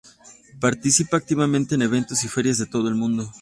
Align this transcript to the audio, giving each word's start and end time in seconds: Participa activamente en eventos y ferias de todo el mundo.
Participa 0.59 1.17
activamente 1.17 1.75
en 1.75 1.83
eventos 1.83 2.23
y 2.23 2.27
ferias 2.27 2.57
de 2.57 2.65
todo 2.65 2.87
el 2.89 2.95
mundo. 2.95 3.29